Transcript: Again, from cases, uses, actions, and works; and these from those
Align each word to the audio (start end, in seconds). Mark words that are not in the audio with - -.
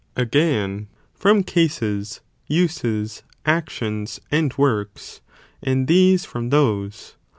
Again, 0.15 0.87
from 1.13 1.43
cases, 1.43 2.21
uses, 2.47 3.21
actions, 3.45 4.19
and 4.31 4.51
works; 4.57 5.21
and 5.61 5.87
these 5.87 6.25
from 6.25 6.49
those 6.49 7.17